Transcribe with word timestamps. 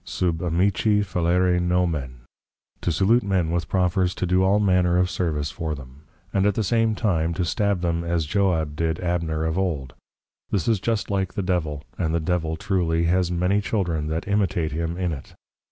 Sub 0.03 0.41
Amici 0.41 1.01
fallere 1.03 1.59
Nomen, 1.59 2.21
to 2.81 2.91
Salute 2.91 3.21
men 3.21 3.51
with 3.51 3.69
profers 3.69 4.15
to 4.15 4.25
do 4.25 4.41
all 4.41 4.59
manner 4.59 4.97
of 4.97 5.11
Service 5.11 5.51
for 5.51 5.75
them; 5.75 6.05
and 6.33 6.47
at 6.47 6.55
the 6.55 6.63
same 6.63 6.95
time 6.95 7.35
to 7.35 7.45
Stab 7.45 7.81
them 7.81 8.03
as 8.03 8.25
Joab 8.25 8.75
did 8.75 8.99
Abner 8.99 9.45
of 9.45 9.59
old; 9.59 9.93
this 10.49 10.67
is 10.67 10.79
just 10.79 11.11
like 11.11 11.35
the 11.35 11.43
Devil, 11.43 11.83
and 11.99 12.15
the 12.15 12.19
Devil 12.19 12.55
truly 12.55 13.03
has 13.03 13.29
many 13.29 13.61
Children 13.61 14.07
that 14.07 14.27
Imitate 14.27 14.71
him 14.71 14.97
in 14.97 15.11
it. 15.11 15.35